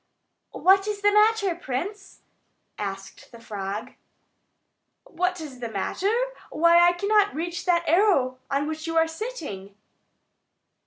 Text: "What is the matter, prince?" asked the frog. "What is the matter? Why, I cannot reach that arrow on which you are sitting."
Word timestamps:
"What 0.55 0.87
is 0.87 1.01
the 1.03 1.11
matter, 1.11 1.53
prince?" 1.53 2.21
asked 2.79 3.31
the 3.31 3.39
frog. 3.39 3.91
"What 5.03 5.39
is 5.39 5.59
the 5.59 5.69
matter? 5.69 6.11
Why, 6.49 6.79
I 6.79 6.93
cannot 6.93 7.35
reach 7.35 7.65
that 7.65 7.83
arrow 7.87 8.39
on 8.49 8.65
which 8.65 8.87
you 8.87 8.97
are 8.97 9.07
sitting." 9.07 9.75